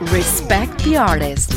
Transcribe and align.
Respect 0.00 0.82
the 0.82 0.96
Artist. 0.96 1.52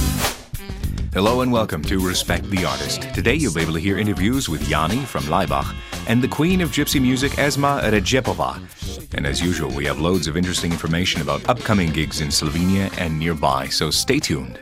Hello 1.11 1.41
and 1.41 1.51
welcome 1.51 1.81
to 1.81 1.99
Respect 1.99 2.47
the 2.51 2.65
Artist. 2.65 3.01
Today 3.15 3.33
you'll 3.33 3.55
be 3.55 3.61
able 3.61 3.73
to 3.73 3.79
hear 3.79 3.97
interviews 3.97 4.47
with 4.47 4.69
Yanni 4.69 4.99
from 4.99 5.23
Laibach 5.23 5.75
and 6.07 6.21
the 6.21 6.27
queen 6.27 6.61
of 6.61 6.69
gypsy 6.69 7.01
music, 7.01 7.31
Esma 7.31 7.81
Redjepova. 7.81 9.15
And 9.15 9.25
as 9.25 9.41
usual, 9.41 9.71
we 9.71 9.85
have 9.85 9.99
loads 9.99 10.27
of 10.27 10.37
interesting 10.37 10.71
information 10.71 11.23
about 11.23 11.49
upcoming 11.49 11.91
gigs 11.91 12.21
in 12.21 12.27
Slovenia 12.27 12.95
and 12.99 13.17
nearby, 13.17 13.69
so 13.69 13.89
stay 13.89 14.19
tuned. 14.19 14.59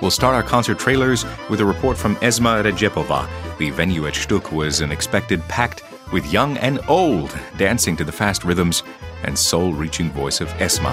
We'll 0.00 0.12
start 0.12 0.36
our 0.36 0.44
concert 0.44 0.78
trailers 0.78 1.24
with 1.50 1.60
a 1.60 1.64
report 1.64 1.98
from 1.98 2.14
Esma 2.16 2.62
Redjepova. 2.62 3.28
The 3.58 3.70
venue 3.70 4.06
at 4.06 4.14
Stuk 4.14 4.52
was 4.52 4.80
an 4.80 4.92
expected 4.92 5.40
packed 5.48 5.82
with 6.12 6.32
young 6.32 6.56
and 6.58 6.78
old 6.86 7.36
dancing 7.56 7.96
to 7.96 8.04
the 8.04 8.12
fast 8.12 8.44
rhythms 8.44 8.84
and 9.24 9.36
soul 9.36 9.72
reaching 9.72 10.10
voice 10.12 10.40
of 10.40 10.48
Esma. 10.58 10.92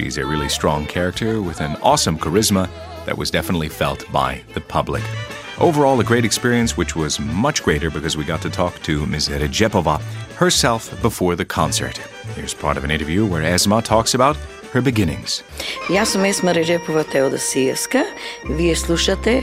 She's 0.00 0.16
a 0.16 0.24
really 0.24 0.48
strong 0.48 0.86
character 0.86 1.42
with 1.42 1.60
an 1.60 1.76
awesome 1.82 2.18
charisma 2.18 2.70
that 3.04 3.18
was 3.18 3.30
definitely 3.30 3.68
felt 3.68 4.10
by 4.10 4.40
the 4.54 4.60
public. 4.62 5.02
Overall, 5.58 6.00
a 6.00 6.04
great 6.04 6.24
experience, 6.24 6.74
which 6.74 6.96
was 6.96 7.20
much 7.20 7.62
greater 7.62 7.90
because 7.90 8.16
we 8.16 8.24
got 8.24 8.40
to 8.40 8.48
talk 8.48 8.82
to 8.84 9.04
Ms. 9.04 9.28
Redjepova 9.28 10.00
herself 10.38 10.90
before 11.02 11.36
the 11.36 11.44
concert. 11.44 11.98
Here's 12.34 12.54
part 12.54 12.78
of 12.78 12.84
an 12.84 12.90
interview 12.90 13.26
where 13.26 13.42
Esma 13.42 13.84
talks 13.84 14.14
about 14.14 14.36
her 14.72 14.80
beginnings. 14.80 15.42
Sam 15.88 16.24
Esma 16.24 16.54
Režepova 16.54 17.04
Teodosijevska. 17.04 18.02
Vi 18.48 18.74
slušate 18.74 19.42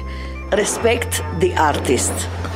Respect 0.51 1.21
the 1.39 1.53
Artist 1.57 2.46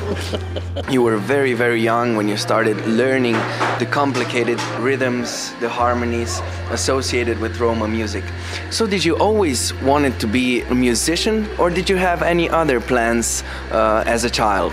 You 0.90 1.02
were 1.02 1.16
very, 1.16 1.54
very 1.54 1.80
young 1.80 2.16
when 2.16 2.28
you 2.28 2.36
started 2.36 2.76
learning 2.86 3.34
the 3.78 3.86
complicated 3.86 4.60
rhythms, 4.78 5.52
the 5.60 5.68
harmonies 5.68 6.40
associated 6.70 7.40
with 7.40 7.58
Roma 7.58 7.88
music. 7.88 8.24
So, 8.70 8.86
did 8.86 9.04
you 9.04 9.16
always 9.16 9.74
wanted 9.82 10.20
to 10.20 10.26
be 10.26 10.62
a 10.62 10.74
musician, 10.74 11.48
or 11.58 11.70
did 11.70 11.90
you 11.90 11.96
have 11.96 12.22
any 12.22 12.48
other 12.48 12.80
plans 12.80 13.42
uh, 13.72 14.04
as 14.06 14.24
a 14.24 14.30
child? 14.30 14.72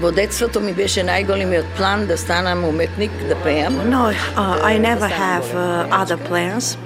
Во 0.00 0.10
детството 0.12 0.60
ми 0.60 0.72
беше 0.72 1.02
најголемиот 1.04 1.76
план 1.76 2.06
да 2.06 2.16
станам 2.18 2.64
уметник, 2.64 3.12
да 3.28 3.36
пеам. 3.44 3.74
No, 3.90 4.12
uh, 4.36 4.62
I 4.64 4.78
never 4.78 5.08
have 5.08 5.44
uh, 5.54 6.00
other 6.00 6.16
plans. 6.16 6.76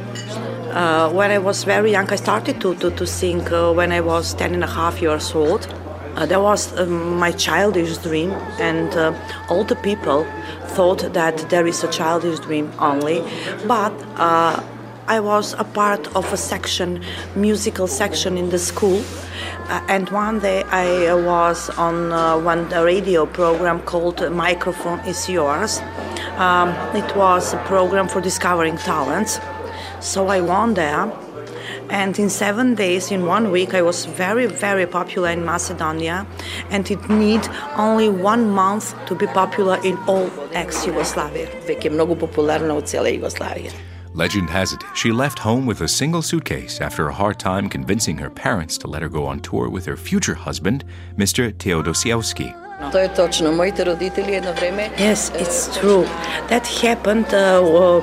Uh, 0.74 1.08
when 1.10 1.30
I 1.30 1.38
was 1.38 1.62
very 1.62 1.92
young, 1.92 2.10
I 2.10 2.16
started 2.16 2.60
to, 2.60 2.74
to, 2.74 2.90
to 2.90 3.06
sing 3.06 3.40
uh, 3.52 3.70
when 3.72 3.92
I 3.92 4.00
was 4.00 4.34
10 4.34 4.54
and 4.54 4.64
a 4.64 4.66
half 4.66 5.00
years 5.00 5.32
old. 5.32 5.68
Uh, 6.19 6.25
that 6.25 6.41
was 6.41 6.77
um, 6.77 7.17
my 7.17 7.31
childish 7.31 7.97
dream, 7.99 8.31
and 8.59 8.93
uh, 8.95 9.13
all 9.47 9.63
the 9.63 9.75
people 9.77 10.27
thought 10.75 11.13
that 11.13 11.37
there 11.49 11.65
is 11.65 11.81
a 11.81 11.87
childish 11.87 12.39
dream 12.39 12.69
only. 12.77 13.23
But 13.65 13.93
uh, 14.17 14.61
I 15.07 15.21
was 15.21 15.53
a 15.53 15.63
part 15.63 16.13
of 16.17 16.31
a 16.33 16.35
section, 16.35 17.01
musical 17.37 17.87
section 17.87 18.37
in 18.37 18.49
the 18.49 18.59
school. 18.59 19.01
Uh, 19.69 19.81
and 19.87 20.09
one 20.09 20.39
day 20.39 20.63
I 20.63 21.13
was 21.13 21.69
on 21.77 22.11
uh, 22.11 22.37
one 22.37 22.67
radio 22.67 23.25
program 23.25 23.79
called 23.83 24.19
Microphone 24.29 24.99
is 25.07 25.29
Yours. 25.29 25.79
Um, 26.35 26.69
it 26.97 27.15
was 27.15 27.53
a 27.53 27.57
program 27.59 28.09
for 28.09 28.19
discovering 28.19 28.75
talents. 28.75 29.39
So 30.01 30.27
I 30.27 30.41
won 30.41 30.73
there. 30.73 31.09
And 31.89 32.19
in 32.19 32.29
seven 32.29 32.75
days, 32.75 33.11
in 33.11 33.25
one 33.25 33.51
week, 33.51 33.73
I 33.73 33.81
was 33.81 34.05
very, 34.05 34.45
very 34.45 34.85
popular 34.85 35.29
in 35.29 35.43
Macedonia, 35.43 36.27
and 36.69 36.89
it 36.89 37.09
need 37.09 37.41
only 37.77 38.09
one 38.09 38.51
month 38.51 38.93
to 39.07 39.15
be 39.15 39.25
popular 39.25 39.79
in 39.83 39.97
all 40.07 40.29
ex-Yugoslavia. 40.53 41.47
Legend 44.13 44.49
has 44.49 44.73
it, 44.73 44.83
she 44.95 45.11
left 45.11 45.39
home 45.39 45.65
with 45.65 45.81
a 45.81 45.87
single 45.87 46.21
suitcase 46.21 46.81
after 46.81 47.07
a 47.07 47.13
hard 47.13 47.39
time 47.39 47.69
convincing 47.69 48.17
her 48.17 48.29
parents 48.29 48.77
to 48.79 48.87
let 48.87 49.01
her 49.01 49.09
go 49.09 49.25
on 49.25 49.39
tour 49.39 49.69
with 49.69 49.85
her 49.85 49.97
future 49.97 50.35
husband, 50.35 50.83
Mr. 51.17 51.51
Teodosievski. 51.53 52.55
Yes, 54.97 55.31
it's 55.35 55.75
true. 55.77 56.03
That 56.49 56.65
happened. 56.65 57.25
Uh, 57.33 58.01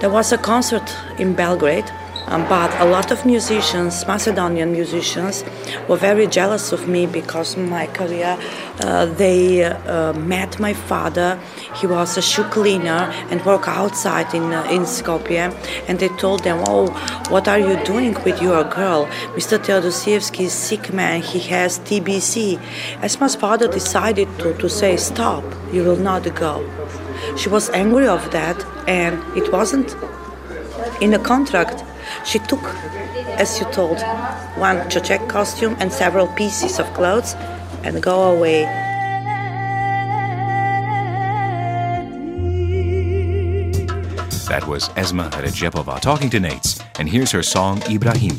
there 0.00 0.10
was 0.10 0.32
a 0.32 0.38
concert 0.38 0.94
in 1.18 1.34
Belgrade 1.34 1.90
um, 2.28 2.48
but 2.48 2.74
a 2.80 2.84
lot 2.84 3.10
of 3.12 3.24
musicians, 3.24 4.06
Macedonian 4.06 4.72
musicians, 4.72 5.44
were 5.88 5.96
very 5.96 6.26
jealous 6.26 6.72
of 6.72 6.88
me 6.88 7.06
because 7.06 7.56
my 7.56 7.86
career. 7.86 8.38
Uh, 8.80 9.06
they 9.06 9.64
uh, 9.64 10.12
met 10.12 10.60
my 10.60 10.74
father. 10.74 11.40
He 11.76 11.86
was 11.86 12.18
a 12.18 12.22
shoe 12.22 12.44
cleaner 12.44 13.10
and 13.30 13.42
worked 13.46 13.68
outside 13.68 14.34
in 14.34 14.52
uh, 14.52 14.68
in 14.70 14.82
Skopje, 14.82 15.54
and 15.88 15.98
they 15.98 16.08
told 16.08 16.42
them, 16.44 16.62
"Oh, 16.66 16.88
what 17.30 17.48
are 17.48 17.58
you 17.58 17.82
doing 17.84 18.14
with 18.24 18.42
your 18.42 18.64
girl? 18.64 19.06
Mr. 19.34 19.58
Teodosievski 19.58 20.44
is 20.44 20.52
sick 20.52 20.92
man. 20.92 21.22
He 21.22 21.38
has 21.54 21.78
TBC." 21.78 22.58
Esma's 23.02 23.36
father 23.36 23.68
decided 23.68 24.28
to, 24.40 24.52
to 24.54 24.68
say, 24.68 24.96
"Stop. 24.96 25.44
You 25.72 25.84
will 25.84 26.02
not 26.10 26.22
go." 26.34 26.54
She 27.36 27.48
was 27.48 27.70
angry 27.70 28.06
of 28.06 28.30
that, 28.32 28.62
and 28.86 29.14
it 29.36 29.52
wasn't 29.52 29.96
in 31.00 31.14
a 31.14 31.18
contract. 31.18 31.84
She 32.24 32.38
took, 32.38 32.62
as 33.38 33.58
you 33.60 33.66
told, 33.72 34.00
one 34.56 34.88
Czech 34.88 35.28
costume 35.28 35.76
and 35.78 35.92
several 35.92 36.26
pieces 36.28 36.78
of 36.78 36.86
clothes 36.94 37.34
and 37.84 38.02
go 38.02 38.34
away. 38.34 38.64
That 44.48 44.66
was 44.66 44.88
Esma 44.90 45.30
Redjepova 45.30 46.00
talking 46.00 46.30
to 46.30 46.38
Nates, 46.38 46.80
and 46.98 47.08
here's 47.08 47.32
her 47.32 47.42
song 47.42 47.82
Ibrahim. 47.90 48.38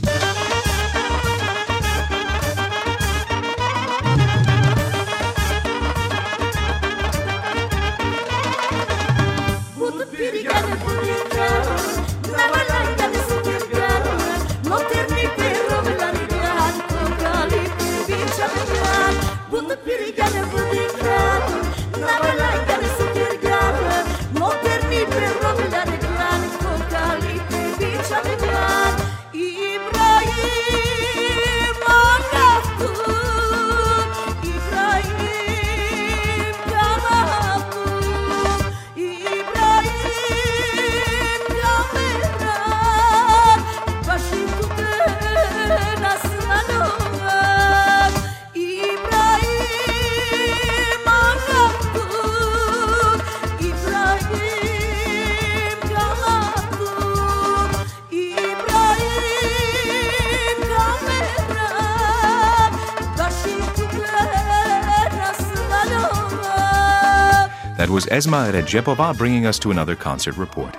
Esma 68.07 68.51
Redjepova 68.51 69.17
bringing 69.17 69.45
us 69.45 69.59
to 69.59 69.71
another 69.71 69.95
concert 69.95 70.37
report. 70.37 70.75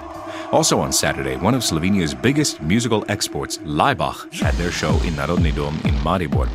Also 0.53 0.81
on 0.81 0.93
Saturday, 0.93 1.37
one 1.37 1.55
of 1.55 1.63
Slovenia's 1.63 2.15
biggest 2.15 2.63
musical 2.63 3.05
exports, 3.09 3.59
Laibach, 3.59 4.33
had 4.33 4.55
their 4.55 4.71
show 4.71 4.93
in 5.03 5.15
Narodni 5.15 5.55
Dom 5.55 5.75
in 5.85 5.95
Maribor. 5.97 6.49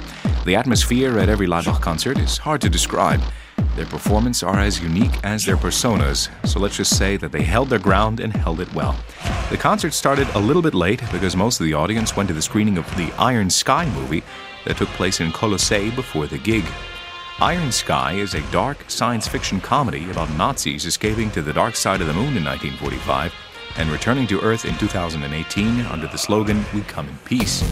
The 0.46 0.56
atmosphere 0.56 1.20
at 1.20 1.30
every 1.30 1.48
Laibach 1.48 1.82
concert 1.82 2.18
is 2.18 2.38
hard 2.38 2.62
to 2.62 2.70
describe. 2.70 3.22
Their 3.76 3.86
performances 3.86 4.44
are 4.44 4.60
as 4.60 4.82
unique 4.82 5.24
as 5.24 5.46
their 5.46 5.58
personas, 5.58 6.30
so 6.48 6.60
let's 6.60 6.78
just 6.78 6.98
say 6.98 7.18
that 7.18 7.32
they 7.32 7.44
held 7.44 7.70
their 7.70 7.80
ground 7.80 8.20
and 8.20 8.36
held 8.36 8.60
it 8.60 8.74
well. 8.74 8.96
The 9.50 9.58
concert 9.58 9.94
started 9.94 10.28
a 10.36 10.40
little 10.40 10.62
bit 10.62 10.74
late 10.74 11.02
because 11.12 11.36
most 11.36 11.60
of 11.60 11.66
the 11.66 11.74
audience 11.74 12.16
went 12.16 12.28
to 12.30 12.34
the 12.34 12.42
screening 12.42 12.78
of 12.78 12.98
the 12.98 13.12
Iron 13.20 13.50
Sky 13.50 13.90
movie 13.90 14.24
that 14.66 14.78
took 14.78 14.90
place 14.90 15.20
in 15.20 15.32
Colossae 15.32 15.92
before 15.92 16.28
the 16.28 16.38
gig. 16.38 16.64
Iron 17.42 17.72
Sky 17.72 18.14
is 18.14 18.36
a 18.36 18.52
dark 18.52 18.90
science 18.90 19.28
fiction 19.28 19.60
comedy 19.60 20.10
about 20.12 20.30
Nazis 20.38 20.86
escaping 20.86 21.32
to 21.32 21.42
the 21.42 21.52
dark 21.52 21.76
side 21.76 22.00
of 22.00 22.06
the 22.06 22.14
moon 22.14 22.38
in 22.38 22.44
1945 22.44 23.34
and 23.78 23.90
returning 23.90 24.28
to 24.28 24.40
Earth 24.42 24.66
in 24.66 24.78
2018 24.78 25.82
under 25.88 26.08
the 26.08 26.18
slogan 26.18 26.64
We 26.76 26.82
Come 26.82 27.10
in 27.10 27.18
Peace. 27.26 27.64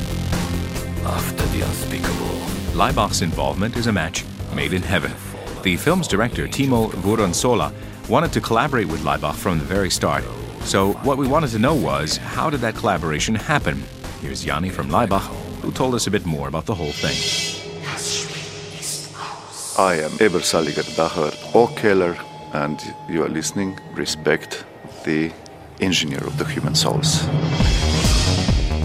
After 1.05 1.45
the 1.45 1.61
unspeakable. 1.61 2.39
Laibach's 2.73 3.21
involvement 3.21 3.77
is 3.77 3.85
a 3.85 3.93
match 3.93 4.25
made 4.55 4.73
in 4.73 4.81
heaven. 4.81 5.13
The 5.61 5.77
film's 5.77 6.07
director, 6.07 6.47
Timo 6.47 6.89
Vuorensola, 6.89 7.71
wanted 8.09 8.33
to 8.33 8.41
collaborate 8.41 8.87
with 8.87 9.03
Laibach 9.03 9.35
from 9.35 9.59
the 9.59 9.65
very 9.65 9.91
start. 9.91 10.23
So, 10.61 10.93
what 11.03 11.19
we 11.19 11.27
wanted 11.27 11.51
to 11.51 11.59
know 11.59 11.75
was 11.75 12.17
how 12.17 12.49
did 12.49 12.61
that 12.61 12.75
collaboration 12.75 13.35
happen? 13.35 13.83
Here's 14.21 14.43
Yanni 14.43 14.71
from 14.71 14.89
Laibach, 14.89 15.27
who 15.61 15.71
told 15.71 15.93
us 15.93 16.07
a 16.07 16.11
bit 16.11 16.25
more 16.25 16.47
about 16.47 16.65
the 16.65 16.75
whole 16.75 16.91
thing. 16.91 17.50
I 19.77 19.95
am 19.95 20.11
Eber 20.19 20.41
Saliger 20.41 20.83
Dacher, 20.83 21.31
O'Keller, 21.55 22.17
and 22.51 22.77
you 23.07 23.23
are 23.23 23.29
listening 23.29 23.79
Respect 23.93 24.65
the 25.05 25.31
Engineer 25.79 26.19
of 26.27 26.37
the 26.37 26.43
Human 26.43 26.75
Souls. 26.75 27.21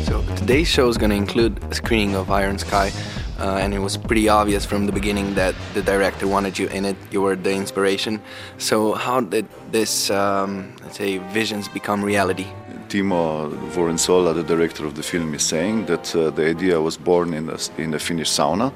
So 0.06 0.24
today's 0.36 0.68
show 0.68 0.88
is 0.88 0.96
going 0.96 1.10
to 1.10 1.16
include 1.16 1.60
a 1.64 1.74
screening 1.74 2.14
of 2.14 2.30
Iron 2.30 2.56
Sky, 2.58 2.92
uh, 3.40 3.56
and 3.56 3.74
it 3.74 3.80
was 3.80 3.96
pretty 3.96 4.28
obvious 4.28 4.64
from 4.64 4.86
the 4.86 4.92
beginning 4.92 5.34
that 5.34 5.56
the 5.74 5.82
director 5.82 6.28
wanted 6.28 6.56
you 6.56 6.68
in 6.68 6.84
it. 6.84 6.96
You 7.10 7.20
were 7.20 7.34
the 7.34 7.52
inspiration. 7.52 8.22
So 8.58 8.94
how 8.94 9.20
did 9.20 9.48
this, 9.72 10.08
um, 10.10 10.72
let's 10.82 10.98
say, 10.98 11.18
visions 11.18 11.66
become 11.66 12.04
reality? 12.04 12.46
Timo 12.88 13.50
Vuorensola, 13.72 14.32
the 14.32 14.44
director 14.44 14.86
of 14.86 14.94
the 14.94 15.02
film, 15.02 15.34
is 15.34 15.42
saying 15.42 15.86
that 15.86 16.14
uh, 16.14 16.30
the 16.30 16.46
idea 16.46 16.80
was 16.80 16.96
born 16.96 17.34
in 17.34 17.50
a, 17.50 17.58
in 17.76 17.92
a 17.94 17.98
Finnish 17.98 18.30
sauna, 18.30 18.72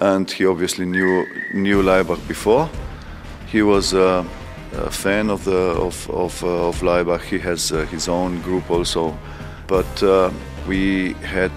and 0.00 0.30
he 0.30 0.46
obviously 0.46 0.86
knew 0.86 1.26
knew 1.52 1.82
Laibach 1.82 2.26
before. 2.28 2.68
He 3.46 3.62
was 3.62 3.94
uh, 3.94 4.24
a 4.74 4.90
fan 4.90 5.30
of 5.30 5.44
the 5.44 5.56
of 5.56 6.08
of, 6.10 6.44
uh, 6.44 6.68
of 6.68 6.80
Laibach. 6.82 7.22
He 7.22 7.38
has 7.38 7.72
uh, 7.72 7.84
his 7.86 8.08
own 8.08 8.40
group 8.42 8.70
also, 8.70 9.16
but 9.66 10.02
uh, 10.02 10.30
we 10.66 11.14
had 11.14 11.52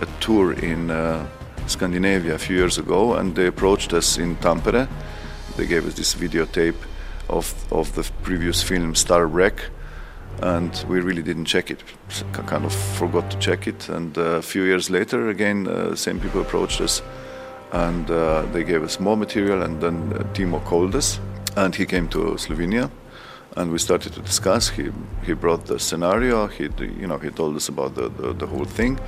a 0.00 0.06
tour 0.20 0.52
in 0.52 0.90
uh, 0.90 1.26
Scandinavia 1.66 2.34
a 2.34 2.38
few 2.38 2.56
years 2.56 2.78
ago, 2.78 3.14
and 3.14 3.34
they 3.34 3.46
approached 3.46 3.92
us 3.92 4.18
in 4.18 4.36
Tampere. 4.36 4.88
They 5.56 5.66
gave 5.66 5.86
us 5.86 5.94
this 5.94 6.14
videotape 6.14 6.80
of 7.28 7.54
of 7.72 7.94
the 7.94 8.10
previous 8.22 8.62
film 8.62 8.94
Star 8.94 9.26
Wreck 9.26 9.70
and 10.40 10.84
we 10.88 11.00
really 11.00 11.22
didn't 11.22 11.44
check 11.44 11.70
it. 11.70 11.82
Kind 12.32 12.64
of 12.64 12.72
forgot 12.72 13.30
to 13.30 13.38
check 13.38 13.66
it, 13.66 13.88
and 13.88 14.16
uh, 14.18 14.38
a 14.38 14.42
few 14.42 14.62
years 14.64 14.90
later, 14.90 15.28
again, 15.28 15.68
uh, 15.68 15.94
same 15.94 16.20
people 16.20 16.40
approached 16.40 16.80
us, 16.80 17.02
and 17.72 18.10
uh, 18.10 18.42
they 18.52 18.64
gave 18.64 18.82
us 18.82 19.00
more 19.00 19.16
material, 19.16 19.62
and 19.62 19.80
then 19.80 20.12
uh, 20.12 20.22
Timo 20.34 20.62
called 20.64 20.94
us, 20.94 21.18
and 21.56 21.74
he 21.74 21.86
came 21.86 22.08
to 22.08 22.36
Slovenia, 22.36 22.90
and 23.56 23.72
we 23.72 23.78
started 23.78 24.12
to 24.12 24.20
discuss. 24.20 24.68
He 24.68 24.90
he 25.24 25.32
brought 25.32 25.66
the 25.66 25.78
scenario. 25.78 26.46
He 26.46 26.68
you 26.78 27.06
know 27.06 27.18
he 27.18 27.30
told 27.30 27.56
us 27.56 27.68
about 27.68 27.94
the 27.94 28.08
the, 28.08 28.32
the 28.34 28.46
whole 28.46 28.66
thing, 28.66 29.00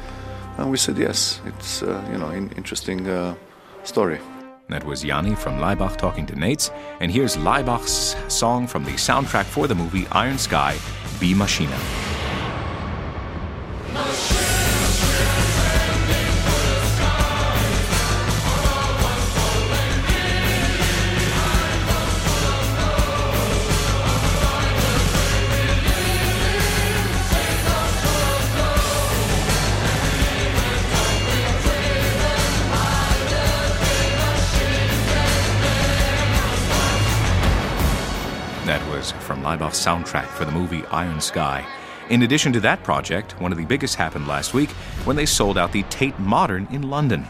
and 0.58 0.70
we 0.70 0.76
said 0.76 0.98
yes, 0.98 1.40
it's 1.46 1.82
uh, 1.82 2.02
you 2.12 2.18
know 2.18 2.28
an 2.28 2.50
interesting 2.56 3.06
uh, 3.06 3.34
story. 3.84 4.18
That 4.70 4.84
was 4.84 5.04
Yanni 5.04 5.34
from 5.34 5.58
Laibach 5.58 5.98
talking 5.98 6.24
to 6.26 6.34
Nates, 6.34 6.70
and 7.00 7.12
here's 7.12 7.36
Laibach's 7.36 8.16
song 8.28 8.66
from 8.66 8.84
the 8.84 8.92
soundtrack 8.92 9.44
for 9.44 9.66
the 9.66 9.74
movie 9.74 10.06
Iron 10.12 10.38
Sky, 10.38 10.78
B 11.20 11.34
Machina. 11.34 12.13
Soundtrack 39.74 40.26
for 40.26 40.44
the 40.44 40.52
movie 40.52 40.84
Iron 40.86 41.20
Sky. 41.20 41.66
In 42.10 42.22
addition 42.22 42.52
to 42.52 42.60
that 42.60 42.82
project, 42.82 43.40
one 43.40 43.52
of 43.52 43.58
the 43.58 43.64
biggest 43.64 43.94
happened 43.96 44.26
last 44.26 44.54
week 44.54 44.70
when 45.06 45.16
they 45.16 45.26
sold 45.26 45.56
out 45.56 45.72
the 45.72 45.82
Tate 45.84 46.18
Modern 46.18 46.66
in 46.70 46.90
London. 46.90 47.26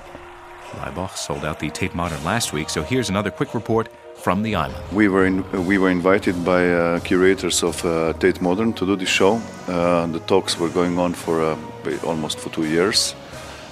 Laibach 0.79 1.17
sold 1.17 1.45
out 1.45 1.61
the 1.61 1.71
Tate 1.71 1.95
Modern 1.95 2.23
last 2.25 2.53
week, 2.53 2.69
so 2.69 2.83
here's 2.83 3.09
another 3.09 3.31
quick 3.31 3.55
report 3.55 3.89
from 4.17 4.43
the 4.43 4.55
island. 4.55 4.83
We 4.93 5.09
were 5.09 5.27
in, 5.27 5.45
we 5.67 5.79
were 5.79 5.91
invited 5.91 6.45
by 6.45 6.73
uh, 6.73 7.01
curators 7.01 7.63
of 7.63 7.85
uh, 7.85 8.13
Tate 8.15 8.41
Modern 8.41 8.73
to 8.75 8.87
do 8.87 8.97
this 8.97 9.09
show. 9.09 9.41
Uh, 9.69 10.07
the 10.07 10.21
talks 10.21 10.59
were 10.59 10.69
going 10.69 10.99
on 10.99 11.15
for 11.15 11.43
uh, 11.43 11.57
almost 12.05 12.39
for 12.39 12.51
two 12.51 12.67
years. 12.67 13.15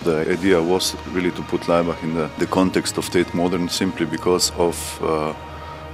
The 0.04 0.30
idea 0.30 0.60
was 0.62 0.96
really 1.12 1.30
to 1.32 1.42
put 1.42 1.62
Laibach 1.62 2.02
in 2.02 2.14
the, 2.14 2.30
the 2.38 2.46
context 2.46 2.98
of 2.98 3.08
Tate 3.10 3.34
Modern 3.34 3.68
simply 3.68 4.06
because 4.06 4.52
of 4.52 5.02
uh, 5.02 5.32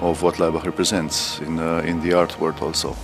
of 0.01 0.23
what 0.23 0.37
Laibach 0.37 0.65
represents 0.65 1.41
in 1.41 1.59
uh, 1.59 1.79
in 1.87 2.01
the 2.01 2.13
art 2.13 2.39
world 2.41 2.61
also. 2.61 2.97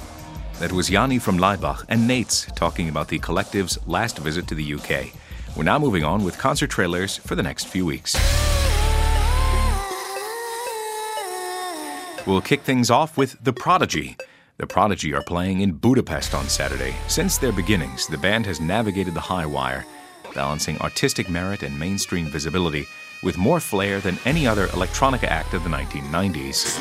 That 0.61 0.73
was 0.73 0.88
Yanni 0.88 1.19
from 1.19 1.38
Laibach 1.38 1.85
and 1.88 2.08
Nates 2.08 2.55
talking 2.55 2.88
about 2.88 3.08
the 3.08 3.19
collective's 3.19 3.79
last 3.87 4.19
visit 4.19 4.46
to 4.49 4.55
the 4.55 4.75
UK. 4.75 5.12
We're 5.56 5.64
now 5.64 5.79
moving 5.79 6.05
on 6.05 6.25
with 6.25 6.38
concert 6.38 6.70
trailers 6.70 7.17
for 7.17 7.35
the 7.35 7.43
next 7.43 7.67
few 7.67 7.85
weeks. 7.87 8.14
We'll 12.26 12.41
kick 12.41 12.62
things 12.62 12.91
off 12.91 13.19
with 13.19 13.37
The 13.44 13.52
Prodigy. 13.52 14.17
The 14.56 14.67
Prodigy 14.67 15.12
are 15.12 15.23
playing 15.23 15.61
in 15.61 15.73
Budapest 15.73 16.35
on 16.35 16.49
Saturday. 16.49 16.94
Since 17.08 17.38
their 17.38 17.52
beginnings, 17.52 18.06
the 18.06 18.17
band 18.17 18.46
has 18.46 18.61
navigated 18.61 19.12
the 19.14 19.20
high 19.20 19.44
wire, 19.44 19.85
balancing 20.34 20.78
artistic 20.78 21.31
merit 21.31 21.62
and 21.62 21.78
mainstream 21.78 22.26
visibility 22.26 22.86
with 23.22 23.38
more 23.38 23.60
flair 23.60 24.00
than 24.00 24.19
any 24.25 24.46
other 24.46 24.66
electronica 24.69 25.25
act 25.25 25.54
of 25.54 25.62
the 25.64 25.70
1990s. 25.70 26.81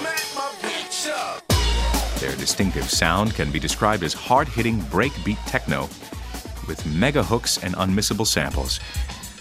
Their 2.19 2.35
distinctive 2.35 2.89
sound 2.89 3.35
can 3.35 3.51
be 3.51 3.59
described 3.59 4.03
as 4.03 4.13
hard 4.13 4.47
hitting 4.47 4.79
breakbeat 4.79 5.39
techno 5.45 5.89
with 6.67 6.85
mega 6.85 7.23
hooks 7.23 7.61
and 7.63 7.75
unmissable 7.75 8.27
samples. 8.27 8.79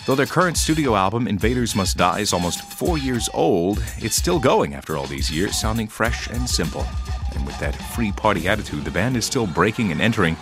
Though 0.04 0.16
their 0.16 0.26
current 0.26 0.56
studio 0.56 0.96
album, 0.96 1.28
Invaders 1.28 1.76
Must 1.76 1.96
Die, 1.96 2.18
is 2.18 2.32
almost 2.32 2.62
four 2.62 2.98
years 2.98 3.28
old, 3.32 3.80
it's 3.98 4.16
still 4.16 4.40
going 4.40 4.74
after 4.74 4.96
all 4.96 5.06
these 5.06 5.30
years, 5.30 5.56
sounding 5.56 5.86
fresh 5.86 6.26
and 6.28 6.48
simple. 6.48 6.84
And 7.36 7.46
with 7.46 7.58
that 7.60 7.76
free 7.94 8.10
party 8.10 8.48
attitude, 8.48 8.84
the 8.84 8.90
band 8.90 9.16
is 9.16 9.24
still 9.24 9.46
breaking 9.46 9.92
and 9.92 10.00
entering 10.00 10.34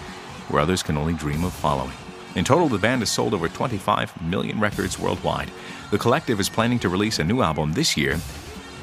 where 0.48 0.62
others 0.62 0.82
can 0.82 0.96
only 0.96 1.12
dream 1.12 1.44
of 1.44 1.52
following. 1.52 1.92
In 2.36 2.44
total, 2.44 2.68
the 2.68 2.78
band 2.78 3.02
has 3.02 3.10
sold 3.10 3.34
over 3.34 3.48
25 3.48 4.22
million 4.22 4.60
records 4.60 4.98
worldwide. 4.98 5.50
The 5.90 5.98
collective 5.98 6.38
is 6.38 6.48
planning 6.48 6.78
to 6.80 6.88
release 6.88 7.18
a 7.18 7.24
new 7.24 7.42
album 7.42 7.72
this 7.72 7.96
year. 7.96 8.18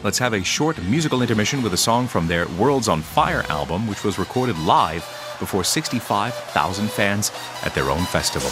Let's 0.04 0.20
have 0.20 0.34
a 0.34 0.44
short 0.44 0.82
musical 0.84 1.22
intermission 1.22 1.64
with 1.64 1.74
a 1.74 1.78
song 1.78 2.08
from 2.08 2.28
their 2.28 2.48
Worlds 2.50 2.88
on 2.88 3.02
Fire 3.02 3.46
album, 3.50 3.88
which 3.88 4.04
was 4.04 4.20
recorded 4.20 4.58
live 4.60 5.02
before 5.40 5.64
65,000 5.64 6.90
fans 6.90 7.32
at 7.64 7.74
their 7.74 7.90
own 7.90 8.04
festival. 8.06 8.50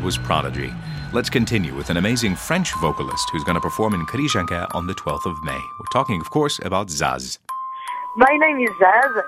That 0.00 0.04
was 0.04 0.18
Prodigy. 0.18 0.72
Let's 1.12 1.30
continue 1.30 1.74
with 1.74 1.90
an 1.90 1.96
amazing 1.96 2.36
French 2.36 2.72
vocalist 2.80 3.28
who's 3.32 3.44
going 3.44 3.56
to 3.56 3.60
perform 3.60 3.94
in 3.94 4.06
Križanka 4.06 4.74
on 4.74 4.86
the 4.86 4.94
12th 4.94 5.26
of 5.26 5.36
May. 5.44 5.60
We're 5.78 5.92
talking, 5.92 6.20
of 6.20 6.30
course, 6.30 6.58
about 6.64 6.88
Zaz. 6.88 7.38
My 8.16 8.36
name 8.36 8.58
is 8.60 8.70
Zaz, 8.80 9.22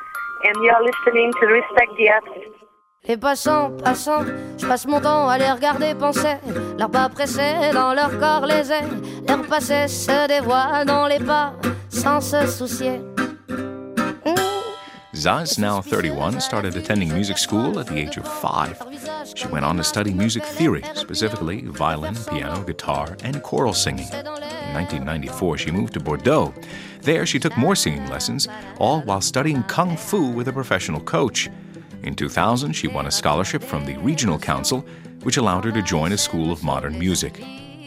and 0.45 0.55
you're 0.65 0.83
listening 0.83 1.33
to 1.41 1.47
Respect 1.47 1.93
the 1.97 2.09
Artist. 2.11 2.49
Les 3.09 3.17
passants, 3.17 3.73
passants, 3.83 4.25
je 4.59 4.67
passe 4.67 4.87
mon 4.87 5.01
temps 5.01 5.29
à 5.29 5.37
les 5.37 5.51
regarder 5.51 5.95
penser. 5.95 6.37
Leurs 6.79 6.91
pas 6.91 7.09
pressés 7.09 7.73
dans 7.73 7.95
leur 7.95 8.17
corps 8.21 8.47
les 8.47 8.71
ailes. 8.71 9.03
Leur 9.29 9.43
passé 9.43 9.89
se 9.89 10.29
dévoile 10.29 10.87
dans 10.87 11.09
les 11.09 11.19
pas 11.19 11.55
sans 11.89 12.21
se 12.21 12.47
soucier. 12.47 13.01
Zaz, 15.23 15.57
now 15.57 15.81
31, 15.81 16.41
started 16.41 16.75
attending 16.75 17.15
music 17.15 17.39
school 17.39 17.79
at 17.79 17.87
the 17.87 17.97
age 17.97 18.17
of 18.17 18.27
five. 18.27 18.83
She 19.37 19.47
went 19.47 19.65
on 19.65 19.77
to 19.77 19.85
study 19.85 20.13
music 20.13 20.45
theory, 20.45 20.83
specifically 20.95 21.61
violin, 21.61 22.17
piano, 22.29 22.65
guitar, 22.65 23.17
and 23.23 23.41
choral 23.41 23.73
singing. 23.73 24.09
In 24.13 24.75
1994, 24.75 25.59
she 25.59 25.71
moved 25.71 25.93
to 25.95 26.01
Bordeaux. 26.01 26.53
There, 27.03 27.25
she 27.25 27.39
took 27.39 27.57
more 27.57 27.77
singing 27.77 28.09
lessons, 28.09 28.49
all 28.79 29.03
while 29.03 29.21
studying 29.21 29.63
kung 29.69 29.97
fu 29.97 30.29
with 30.29 30.49
a 30.49 30.53
professional 30.53 31.01
coach. 31.01 31.49
In 32.03 32.17
2000, 32.17 32.73
she 32.73 32.89
won 32.89 33.07
a 33.07 33.13
scholarship 33.13 33.63
from 33.63 33.87
the 33.87 33.97
Regional 33.99 34.41
Council, 34.41 34.85
which 35.23 35.37
allowed 35.37 35.65
her 35.67 35.71
to 35.71 35.83
join 35.83 36.11
a 36.11 36.19
school 36.19 36.51
of 36.51 36.65
modern 36.65 36.99
music. 36.99 37.41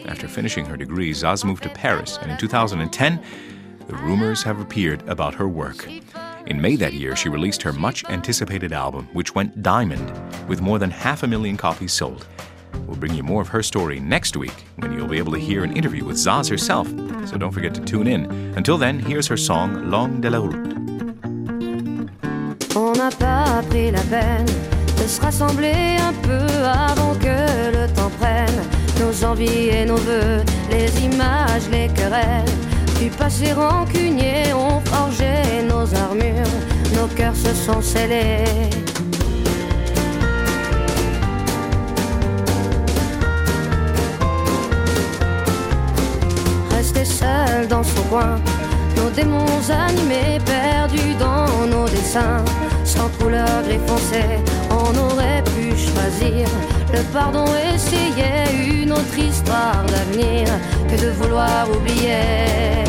After 0.06 0.26
finishing 0.26 0.64
her 0.64 0.78
degree, 0.78 1.10
Zaz 1.10 1.44
moved 1.44 1.64
to 1.64 1.68
Paris, 1.68 2.16
and 2.16 2.30
in 2.30 2.38
2010, 2.38 3.22
the 3.88 3.94
rumors 3.96 4.42
have 4.42 4.58
appeared 4.58 5.06
about 5.06 5.34
her 5.34 5.46
work. 5.46 5.86
In 6.46 6.60
May 6.60 6.76
that 6.76 6.92
year, 6.92 7.16
she 7.16 7.28
released 7.28 7.60
her 7.62 7.72
much 7.72 8.04
anticipated 8.08 8.72
album, 8.72 9.08
which 9.12 9.34
went 9.34 9.64
diamond, 9.64 10.12
with 10.48 10.60
more 10.60 10.78
than 10.78 10.92
half 10.92 11.24
a 11.24 11.26
million 11.26 11.56
copies 11.56 11.92
sold. 11.92 12.24
We'll 12.86 12.96
bring 12.96 13.14
you 13.14 13.24
more 13.24 13.42
of 13.42 13.48
her 13.48 13.64
story 13.64 13.98
next 13.98 14.36
week 14.36 14.54
when 14.76 14.92
you'll 14.92 15.08
be 15.08 15.18
able 15.18 15.32
to 15.32 15.40
hear 15.40 15.64
an 15.64 15.76
interview 15.76 16.04
with 16.04 16.16
Zaz 16.16 16.48
herself, 16.48 16.86
so 17.28 17.36
don't 17.36 17.50
forget 17.50 17.74
to 17.74 17.80
tune 17.80 18.06
in. 18.06 18.26
Until 18.56 18.78
then, 18.78 19.00
here's 19.00 19.26
her 19.26 19.36
song 19.36 19.90
Long 19.90 20.20
de 20.20 20.30
la 20.30 20.38
Route. 20.38 20.72
On 22.76 22.92
n'a 22.92 23.10
pas 23.10 23.64
pris 23.68 23.90
la 23.90 24.02
peine 24.02 24.46
de 24.46 25.08
se 25.08 25.20
rassembler 25.20 25.98
un 25.98 26.12
peu 26.22 26.46
avant 26.62 27.14
que 27.18 27.72
le 27.72 27.92
temps 27.94 28.12
prenne 28.20 28.62
nos 29.00 29.24
envies 29.24 29.70
et 29.70 29.84
nos 29.84 29.96
voeux, 29.96 30.44
les 30.70 31.04
images, 31.04 31.68
les 31.72 31.88
querelles. 31.88 32.75
Du 32.98 33.10
passé 33.10 33.52
rancunier 33.52 34.52
ont 34.54 34.80
forgé 34.80 35.62
nos 35.68 35.94
armures, 35.94 36.54
nos 36.94 37.06
cœurs 37.14 37.36
se 37.36 37.52
sont 37.54 37.82
scellés. 37.82 38.44
Rester 46.70 47.04
seul 47.04 47.68
dans 47.68 47.82
son 47.84 48.02
coin 48.10 48.40
nos 48.96 49.10
démons 49.10 49.70
animés, 49.70 50.38
perdus 50.44 51.14
dans 51.18 51.66
nos 51.66 51.88
dessins, 51.88 52.44
sans 52.84 53.08
couleur 53.18 53.62
gris 53.64 53.80
foncé, 53.86 54.22
on 54.70 54.96
aurait 54.98 55.42
pu 55.44 55.76
choisir 55.76 56.48
le 56.92 57.02
pardon, 57.12 57.44
essayer 57.74 58.82
une 58.82 58.92
autre 58.92 59.18
histoire 59.18 59.84
d'avenir 59.86 60.46
que 60.88 61.00
de 61.00 61.10
vouloir 61.10 61.68
oublier. 61.70 62.84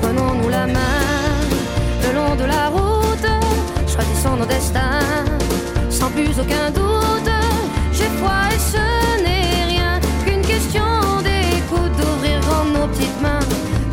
Prenons-nous 0.00 0.48
la 0.48 0.66
main 0.66 1.32
le 2.06 2.14
long 2.14 2.34
de 2.36 2.44
la 2.44 2.68
route, 2.68 3.30
choisissons 3.86 4.36
nos 4.36 4.46
destins, 4.46 5.24
sans 5.90 6.10
plus 6.10 6.38
aucun 6.38 6.70
doute. 6.70 7.30
J'ai 7.92 8.10
foi 8.20 8.48
et 8.54 8.58
ce 8.58 9.22
n'est 9.22 9.64
rien 9.66 10.00
qu'une 10.24 10.42
question 10.42 10.84
d'écoute, 11.22 11.92
d'ouvrir 11.98 12.40
nos 12.74 12.86
petites 12.88 13.20
mains, 13.20 13.40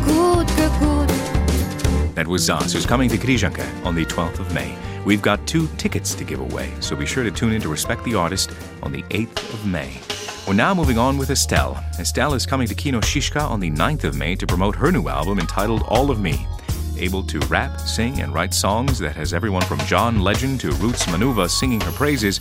coûte 0.04 0.48
que 0.56 0.68
coûte. 0.78 2.14
That 2.14 2.26
was 2.26 2.38
Zaz, 2.38 2.72
who's 2.74 2.86
coming 2.86 3.08
to 3.10 3.16
Križanka 3.16 3.64
on 3.84 3.94
the 3.94 4.04
12th 4.04 4.40
of 4.40 4.52
May. 4.52 4.89
We've 5.06 5.22
got 5.22 5.46
two 5.46 5.66
tickets 5.78 6.14
to 6.14 6.24
give 6.24 6.40
away, 6.40 6.72
so 6.80 6.94
be 6.94 7.06
sure 7.06 7.24
to 7.24 7.30
tune 7.30 7.52
in 7.52 7.62
to 7.62 7.68
Respect 7.70 8.04
the 8.04 8.14
Artist 8.14 8.50
on 8.82 8.92
the 8.92 9.02
8th 9.04 9.54
of 9.54 9.66
May. 9.66 9.98
We're 10.46 10.54
now 10.54 10.74
moving 10.74 10.98
on 10.98 11.16
with 11.16 11.30
Estelle. 11.30 11.82
Estelle 11.98 12.34
is 12.34 12.44
coming 12.44 12.68
to 12.68 12.74
Kino 12.74 13.00
Šiška 13.00 13.40
on 13.40 13.60
the 13.60 13.70
9th 13.70 14.04
of 14.04 14.16
May 14.16 14.36
to 14.36 14.46
promote 14.46 14.76
her 14.76 14.92
new 14.92 15.08
album 15.08 15.38
entitled 15.38 15.84
All 15.88 16.10
of 16.10 16.20
Me. 16.20 16.46
Able 16.98 17.22
to 17.24 17.38
rap, 17.46 17.80
sing, 17.80 18.20
and 18.20 18.34
write 18.34 18.52
songs 18.52 18.98
that 18.98 19.16
has 19.16 19.32
everyone 19.32 19.62
from 19.62 19.78
John 19.80 20.20
Legend 20.20 20.60
to 20.60 20.72
Roots 20.72 21.06
Manuva 21.06 21.48
singing 21.48 21.80
her 21.80 21.92
praises, 21.92 22.40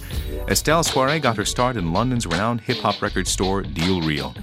Estelle 0.50 0.84
Swaray 0.84 1.22
got 1.22 1.38
her 1.38 1.46
start 1.46 1.78
in 1.78 1.94
London's 1.94 2.28
renowned 2.28 2.60
hip 2.60 2.80
hop 2.80 3.02
record 3.02 3.28
store 3.28 3.62
Deal 3.62 4.02
Real. 4.02 4.36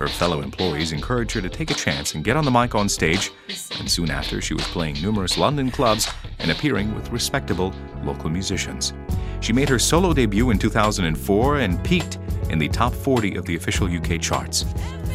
Her 0.00 0.08
fellow 0.08 0.40
employees 0.40 0.92
encouraged 0.92 1.32
her 1.32 1.42
to 1.42 1.50
take 1.50 1.70
a 1.70 1.74
chance 1.74 2.14
and 2.14 2.24
get 2.24 2.34
on 2.34 2.46
the 2.46 2.50
mic 2.50 2.74
on 2.74 2.88
stage, 2.88 3.30
and 3.78 3.88
soon 3.88 4.10
after, 4.10 4.40
she 4.40 4.54
was 4.54 4.64
playing 4.64 5.02
numerous 5.02 5.36
London 5.36 5.70
clubs 5.70 6.10
and 6.38 6.50
appearing 6.50 6.94
with 6.94 7.10
respectable 7.10 7.74
local 8.02 8.30
musicians. 8.30 8.94
She 9.40 9.52
made 9.52 9.68
her 9.68 9.78
solo 9.78 10.14
debut 10.14 10.48
in 10.48 10.58
2004 10.58 11.58
and 11.58 11.84
peaked 11.84 12.18
in 12.48 12.58
the 12.58 12.68
top 12.68 12.94
40 12.94 13.36
of 13.36 13.44
the 13.44 13.56
official 13.56 13.94
UK 13.94 14.18
charts. 14.18 14.64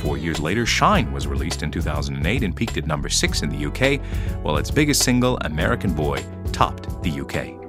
Four 0.03 0.19
years 0.19 0.39
later, 0.39 0.67
Shine 0.67 1.11
was 1.11 1.25
released 1.25 1.63
in 1.63 1.71
2008 1.71 2.43
and 2.43 2.55
peaked 2.55 2.77
at 2.77 2.85
number 2.85 3.09
6 3.09 3.41
in 3.41 3.49
the 3.49 3.65
UK, 3.65 3.99
while 4.43 4.57
its 4.57 4.69
biggest 4.69 5.01
single, 5.01 5.39
American 5.41 5.95
Boy, 5.95 6.23
topped 6.51 7.01
the 7.01 7.21
UK. 7.21 7.64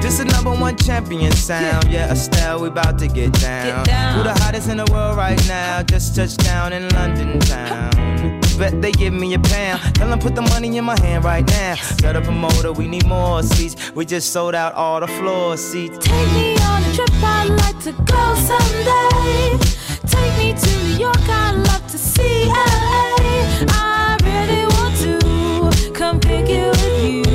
This 0.00 0.18
is 0.18 0.24
number 0.26 0.50
one 0.50 0.76
champion 0.76 1.30
sound. 1.32 1.90
Yeah, 1.90 2.10
Estelle, 2.10 2.60
we 2.60 2.68
about 2.68 2.98
to 2.98 3.06
get 3.06 3.32
down. 3.34 3.84
Get 3.84 3.86
down. 3.86 4.16
Who 4.16 4.22
the 4.24 4.32
hottest 4.42 4.68
in 4.68 4.78
the 4.78 4.86
world 4.90 5.16
right 5.16 5.40
now? 5.46 5.82
Just 5.82 6.16
touched 6.16 6.38
down 6.38 6.72
in 6.72 6.88
London 6.90 7.38
town. 7.40 8.40
Bet 8.58 8.82
they 8.82 8.92
give 8.92 9.12
me 9.12 9.34
a 9.34 9.38
pound. 9.38 9.94
Tell 9.94 10.08
them 10.08 10.18
put 10.18 10.34
the 10.34 10.42
money 10.42 10.76
in 10.76 10.84
my 10.84 10.98
hand 11.00 11.24
right 11.24 11.46
now. 11.46 11.74
Set 11.76 12.16
up 12.16 12.24
a 12.24 12.26
promoter, 12.26 12.72
we 12.72 12.88
need 12.88 13.06
more 13.06 13.42
seats. 13.42 13.92
We 13.94 14.04
just 14.04 14.32
sold 14.32 14.54
out 14.54 14.74
all 14.74 15.00
the 15.00 15.08
floor 15.08 15.56
seats. 15.56 15.98
Take 15.98 16.32
me 16.32 16.56
on 16.58 16.82
a 16.82 16.92
trip, 16.94 17.10
I'd 17.22 17.48
like 17.48 17.78
to 17.84 17.92
go 17.92 18.34
someday. 18.34 19.58
Take 20.06 20.36
me 20.38 20.54
to 20.54 20.84
New 20.84 20.98
York, 20.98 21.28
I'd 21.28 21.56
love 21.68 21.86
to 21.88 21.98
see 21.98 22.46
LA. 22.48 23.66
I 23.68 24.16
really 24.24 24.66
want 24.76 24.96
to 25.04 25.92
come 25.92 26.20
pick 26.20 26.48
you 26.48 26.68
with 26.68 27.04
you. 27.04 27.29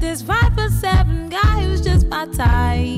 This 0.00 0.22
five 0.22 0.54
foot 0.54 0.70
seven 0.70 1.28
guy 1.28 1.62
who's 1.62 1.80
just 1.80 2.06
my 2.06 2.26
type. 2.26 2.97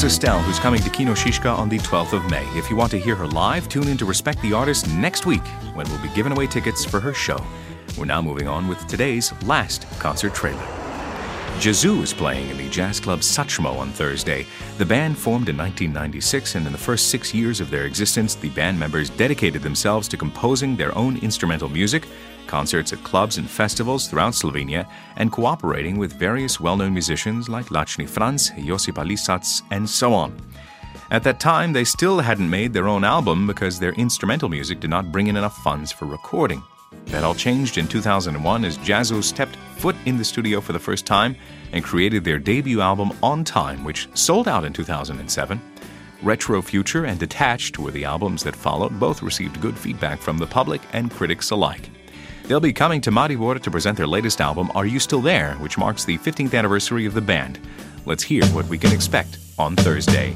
Was 0.00 0.12
Estelle, 0.12 0.40
who's 0.40 0.58
coming 0.58 0.80
to 0.80 0.88
Kino 0.88 1.12
Šiška 1.12 1.58
on 1.58 1.68
the 1.68 1.76
12th 1.80 2.14
of 2.14 2.30
May. 2.30 2.46
If 2.56 2.70
you 2.70 2.76
want 2.76 2.90
to 2.92 2.98
hear 2.98 3.14
her 3.14 3.26
live, 3.26 3.68
tune 3.68 3.86
in 3.86 3.98
to 3.98 4.06
Respect 4.06 4.40
the 4.40 4.50
Artist 4.50 4.88
next 4.94 5.26
week 5.26 5.46
when 5.74 5.86
we'll 5.90 6.00
be 6.00 6.08
giving 6.14 6.32
away 6.32 6.46
tickets 6.46 6.86
for 6.86 7.00
her 7.00 7.12
show. 7.12 7.38
We're 7.98 8.06
now 8.06 8.22
moving 8.22 8.48
on 8.48 8.66
with 8.66 8.86
today's 8.86 9.30
last 9.42 9.86
concert 9.98 10.34
trailer. 10.34 10.66
Jazoo 11.58 12.02
is 12.02 12.14
playing 12.14 12.48
in 12.48 12.56
the 12.56 12.70
jazz 12.70 12.98
club 12.98 13.18
Satchmo 13.18 13.76
on 13.76 13.90
Thursday. 13.90 14.46
The 14.78 14.86
band 14.86 15.18
formed 15.18 15.50
in 15.50 15.58
1996, 15.58 16.54
and 16.54 16.64
in 16.64 16.72
the 16.72 16.78
first 16.78 17.10
six 17.10 17.34
years 17.34 17.60
of 17.60 17.68
their 17.68 17.84
existence, 17.84 18.34
the 18.34 18.48
band 18.48 18.80
members 18.80 19.10
dedicated 19.10 19.60
themselves 19.60 20.08
to 20.08 20.16
composing 20.16 20.76
their 20.76 20.96
own 20.96 21.18
instrumental 21.18 21.68
music, 21.68 22.06
concerts 22.50 22.92
at 22.92 23.04
clubs 23.04 23.38
and 23.38 23.48
festivals 23.48 24.08
throughout 24.08 24.34
Slovenia, 24.34 24.86
and 25.16 25.30
cooperating 25.30 25.96
with 25.96 26.18
various 26.18 26.58
well 26.58 26.76
known 26.76 26.92
musicians 26.92 27.48
like 27.48 27.66
Lačni 27.66 28.08
Franz, 28.08 28.50
Josipa 28.50 29.06
Lisac, 29.06 29.62
and 29.70 29.88
so 29.88 30.12
on. 30.12 30.36
At 31.10 31.22
that 31.24 31.40
time, 31.40 31.72
they 31.72 31.84
still 31.84 32.18
hadn't 32.20 32.50
made 32.50 32.72
their 32.72 32.88
own 32.88 33.04
album 33.04 33.46
because 33.46 33.78
their 33.78 33.92
instrumental 33.92 34.48
music 34.48 34.80
did 34.80 34.90
not 34.90 35.12
bring 35.12 35.28
in 35.28 35.36
enough 35.36 35.56
funds 35.58 35.92
for 35.92 36.06
recording. 36.06 36.62
That 37.06 37.24
all 37.24 37.34
changed 37.34 37.78
in 37.78 37.88
2001 37.88 38.64
as 38.64 38.78
Jazzo 38.78 39.22
stepped 39.22 39.56
foot 39.76 39.96
in 40.06 40.18
the 40.18 40.24
studio 40.24 40.60
for 40.60 40.72
the 40.72 40.78
first 40.78 41.06
time 41.06 41.36
and 41.72 41.84
created 41.84 42.24
their 42.24 42.38
debut 42.38 42.80
album 42.80 43.12
On 43.22 43.44
Time, 43.44 43.84
which 43.84 44.08
sold 44.14 44.48
out 44.48 44.64
in 44.64 44.72
2007. 44.72 45.60
Retro 46.22 46.60
Future 46.60 47.06
and 47.06 47.18
Detached 47.18 47.78
were 47.78 47.90
the 47.90 48.04
albums 48.04 48.42
that 48.42 48.54
followed. 48.54 48.98
Both 49.00 49.22
received 49.22 49.60
good 49.60 49.76
feedback 49.76 50.20
from 50.20 50.38
the 50.38 50.46
public 50.46 50.82
and 50.92 51.10
critics 51.10 51.50
alike. 51.50 51.88
They'll 52.50 52.58
be 52.58 52.72
coming 52.72 53.00
to 53.02 53.12
Maribor 53.12 53.62
to 53.62 53.70
present 53.70 53.96
their 53.96 54.08
latest 54.08 54.40
album, 54.40 54.72
Are 54.74 54.84
You 54.84 54.98
Still 54.98 55.20
There?, 55.20 55.52
which 55.60 55.78
marks 55.78 56.04
the 56.04 56.18
15th 56.18 56.52
anniversary 56.52 57.06
of 57.06 57.14
the 57.14 57.20
band. 57.20 57.60
Let's 58.06 58.24
hear 58.24 58.44
what 58.46 58.66
we 58.66 58.76
can 58.76 58.90
expect 58.90 59.38
on 59.56 59.76
Thursday. 59.76 60.34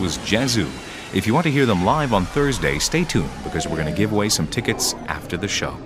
Was 0.00 0.16
Jazoo. 0.18 0.66
If 1.14 1.26
you 1.26 1.34
want 1.34 1.44
to 1.44 1.50
hear 1.50 1.66
them 1.66 1.84
live 1.84 2.14
on 2.14 2.24
Thursday, 2.24 2.78
stay 2.78 3.04
tuned 3.04 3.30
because 3.44 3.68
we're 3.68 3.76
going 3.76 3.92
to 3.92 3.96
give 3.96 4.12
away 4.12 4.30
some 4.30 4.46
tickets 4.46 4.94
after 5.08 5.36
the 5.36 5.46
show. 5.46 5.76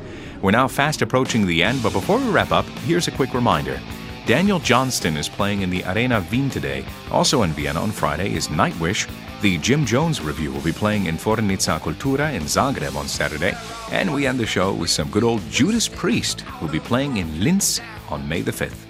We're 0.41 0.53
now 0.53 0.69
fast 0.69 1.03
approaching 1.03 1.47
the 1.47 1.65
end, 1.65 1.83
but 1.83 1.93
before 1.93 2.19
we 2.19 2.29
wrap 2.29 2.53
up, 2.53 2.65
here's 2.87 3.09
a 3.09 3.11
quick 3.11 3.35
reminder. 3.35 3.81
Daniel 4.25 4.61
Johnston 4.61 5.17
is 5.17 5.29
playing 5.29 5.63
in 5.63 5.71
the 5.71 5.83
Arena 5.85 6.25
Wien 6.31 6.49
today. 6.49 6.85
Also 7.11 7.43
in 7.43 7.51
Vienna 7.51 7.81
on 7.81 7.91
Friday 7.91 8.33
is 8.33 8.47
Nightwish. 8.47 9.11
The 9.43 9.59
Jim 9.59 9.85
Jones 9.85 10.21
Review 10.21 10.53
will 10.53 10.61
be 10.61 10.73
playing 10.73 11.07
in 11.07 11.17
Tvornica 11.17 11.81
Kulture 11.81 12.33
in 12.33 12.43
Zagreb 12.43 12.95
on 12.95 13.09
Saturday. 13.09 13.55
And 13.91 14.15
we 14.15 14.29
end 14.29 14.39
the 14.39 14.47
show 14.47 14.73
with 14.73 14.91
some 14.91 15.11
good 15.11 15.25
old 15.25 15.43
Judas 15.51 15.89
Priest, 15.89 16.43
who'll 16.43 16.69
be 16.69 16.79
playing 16.79 17.17
in 17.17 17.43
Linz 17.43 17.81
on 18.11 18.29
May 18.29 18.43
the 18.43 18.53
5th. 18.53 18.84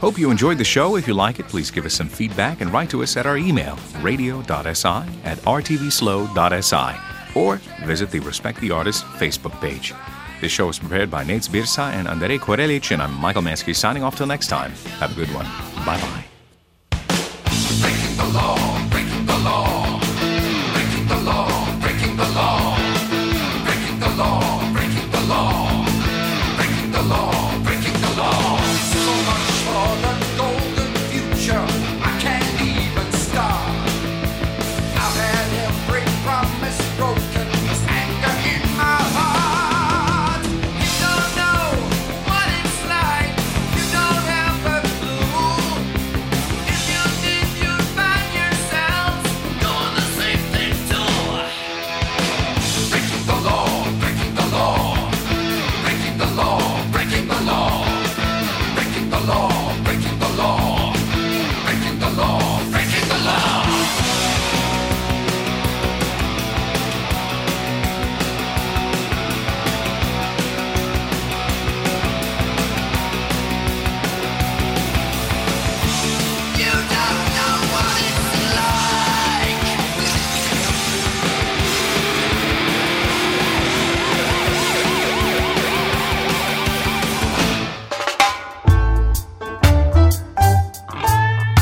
Hope 0.00 0.18
you 0.18 0.30
enjoyed 0.30 0.58
the 0.58 0.64
show. 0.64 0.96
If 0.96 1.08
you 1.08 1.14
like 1.14 1.40
it, 1.40 1.48
please 1.48 1.70
give 1.70 1.84
us 1.84 1.94
some 1.94 2.08
feedback 2.08 2.60
and 2.60 2.72
write 2.72 2.88
to 2.90 3.02
us 3.02 3.16
at 3.16 3.26
our 3.26 3.36
email, 3.36 3.76
radio.si 4.00 4.88
at 5.24 5.38
rtvslo.si, 5.38 7.00
or 7.40 7.56
visit 7.84 8.10
the 8.10 8.20
Respect 8.20 8.60
the 8.60 8.70
Artist 8.70 9.04
Facebook 9.04 9.60
page. 9.60 9.92
This 10.40 10.52
show 10.52 10.68
is 10.68 10.78
prepared 10.78 11.10
by 11.10 11.24
Nate 11.24 11.42
Birsa 11.42 11.92
and 11.92 12.06
Andrei 12.06 12.38
Korelic, 12.38 12.92
and 12.92 13.02
I'm 13.02 13.12
Michael 13.14 13.42
Mansky 13.42 13.74
signing 13.74 14.04
off 14.04 14.16
till 14.16 14.28
next 14.28 14.46
time. 14.46 14.70
Have 15.00 15.10
a 15.10 15.14
good 15.14 15.34
one. 15.34 15.46
Bye 15.84 16.00
bye. 16.00 16.24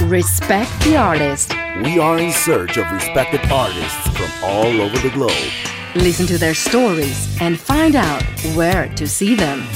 Respect 0.07 0.71
the 0.85 0.97
artist. 0.97 1.53
We 1.83 1.99
are 1.99 2.17
in 2.17 2.31
search 2.31 2.77
of 2.77 2.89
respected 2.93 3.41
artists 3.51 4.07
from 4.17 4.31
all 4.45 4.81
over 4.81 4.97
the 4.99 5.11
globe. 5.11 5.33
Listen 5.97 6.29
to 6.29 6.39
their 6.39 6.55
stories 6.55 7.37
and 7.41 7.59
find 7.59 7.97
out 7.97 8.23
where 8.55 8.89
to 8.95 9.09
see 9.09 9.35
them. 9.35 9.67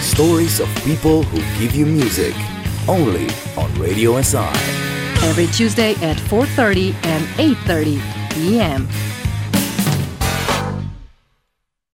Stories 0.00 0.58
of 0.58 0.68
people 0.82 1.22
who 1.22 1.38
give 1.60 1.72
you 1.72 1.86
music. 1.86 2.34
Only 2.88 3.28
on 3.56 3.72
Radio 3.78 4.20
SI. 4.20 4.50
Every 5.22 5.46
Tuesday 5.46 5.92
at 6.02 6.16
4:30 6.16 6.92
and 7.04 7.24
8:30 7.38 8.00
p.m. 8.32 8.88